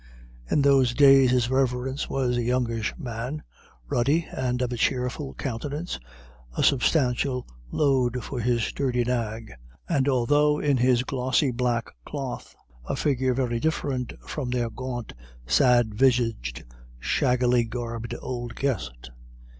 [0.49, 3.43] In those days his Reverence was a youngish man,
[3.87, 5.99] ruddy, and of a cheerful countenance,
[6.57, 9.53] a substantial load for his sturdy nag,
[9.87, 15.13] and altogether, in his glossy black cloth, a figure very different from their gaunt,
[15.45, 16.63] sad visaged,
[16.99, 19.11] shaggily garbed old guest.